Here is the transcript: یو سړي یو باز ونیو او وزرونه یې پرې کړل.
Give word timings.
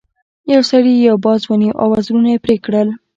یو 0.53 0.61
سړي 0.71 0.93
یو 1.07 1.15
باز 1.25 1.41
ونیو 1.45 1.77
او 1.81 1.87
وزرونه 1.93 2.29
یې 2.33 2.39
پرې 2.45 2.55
کړل. 2.65 2.87